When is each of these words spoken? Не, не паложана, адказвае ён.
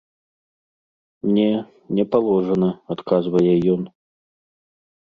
Не, 1.35 1.45
не 1.99 2.07
паложана, 2.15 2.69
адказвае 2.97 3.55
ён. 3.77 3.81